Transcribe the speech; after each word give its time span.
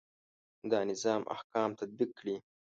دا 0.71 0.79
نظام 0.91 1.21
احکام 1.35 1.69
تطبیق 1.79 2.09
کړي. 2.19 2.35